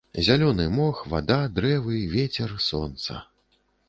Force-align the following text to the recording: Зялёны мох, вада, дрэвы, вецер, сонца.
Зялёны 0.27 0.63
мох, 0.77 1.01
вада, 1.11 1.37
дрэвы, 1.59 1.99
вецер, 2.15 2.55
сонца. 2.69 3.19